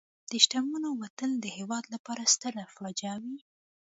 [0.31, 3.37] د شتمنو وتل د هېواد لپاره ستره فاجعه وي.